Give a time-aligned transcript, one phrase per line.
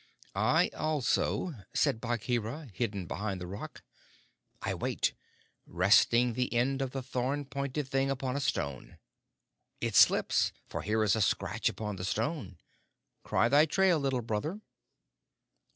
[0.33, 3.83] "I also," said Bagheera, hidden behind the rock.
[4.63, 5.13] "I wait,
[5.67, 8.97] resting the end of the thorn pointed thing upon a stone.
[9.79, 12.57] It slips, for here is a scratch upon the stone.
[13.21, 14.61] Cry thy trail, Little Brother."